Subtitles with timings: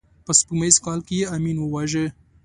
[0.25, 2.05] په سپوږمیز کال کې یې امین وواژه.